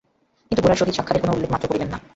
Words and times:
কিন্তু 0.47 0.61
গোরার 0.63 0.79
সহিত 0.79 0.93
সাক্ষাতের 0.97 1.21
কোনো 1.23 1.35
উল্লেখমাত্র 1.35 1.65
করিলেন 1.71 1.89
না। 1.93 1.97